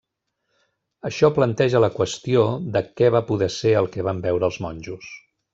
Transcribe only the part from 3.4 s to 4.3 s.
ser el que van